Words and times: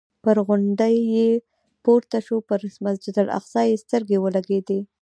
پر 0.23 0.37
غونډۍ 0.47 0.95
چې 1.13 1.25
پورته 1.83 2.17
شو 2.25 2.37
پر 2.47 2.59
مسجد 2.85 3.15
الاقصی 3.23 3.63
یې 3.69 3.81
سترګې 3.83 4.17
ولګېدې. 4.19 4.79